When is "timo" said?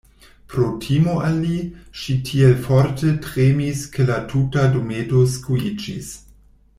0.85-1.17